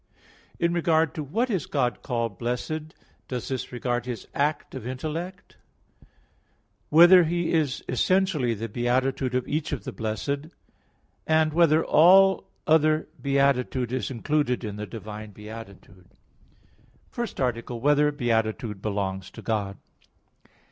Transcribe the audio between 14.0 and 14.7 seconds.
included